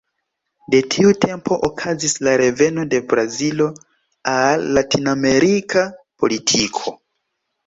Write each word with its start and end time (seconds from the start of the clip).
De 0.73 0.77
tiu 0.93 1.11
tempo 1.25 1.57
okazis 1.67 2.15
la 2.27 2.33
reveno 2.41 2.85
de 2.95 3.01
Brazilo 3.11 3.69
al 4.37 4.67
latinamerika 4.79 5.85
politiko. 6.25 6.97